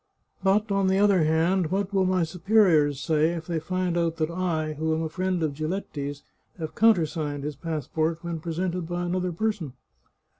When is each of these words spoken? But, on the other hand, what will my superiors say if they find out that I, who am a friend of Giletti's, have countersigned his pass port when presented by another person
But, 0.41 0.71
on 0.71 0.87
the 0.87 0.97
other 0.97 1.25
hand, 1.25 1.69
what 1.69 1.93
will 1.93 2.07
my 2.07 2.23
superiors 2.23 2.99
say 2.99 3.33
if 3.33 3.45
they 3.45 3.59
find 3.59 3.95
out 3.95 4.17
that 4.17 4.31
I, 4.31 4.73
who 4.73 4.95
am 4.95 5.03
a 5.03 5.09
friend 5.09 5.43
of 5.43 5.53
Giletti's, 5.53 6.23
have 6.57 6.73
countersigned 6.73 7.43
his 7.43 7.55
pass 7.55 7.85
port 7.85 8.23
when 8.23 8.39
presented 8.39 8.87
by 8.89 9.03
another 9.03 9.31
person 9.31 9.73